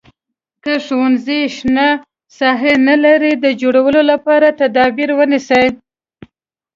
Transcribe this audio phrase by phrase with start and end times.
[0.63, 1.87] که ښوونځی شنه
[2.39, 5.65] ساحه نه لري د جوړولو لپاره تدابیر ونیسئ.